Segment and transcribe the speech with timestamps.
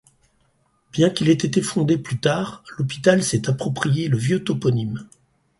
[0.91, 5.05] Bien qu'il ait été fondé plus tard, l'hôpital s'est approprié le vieux toponyme.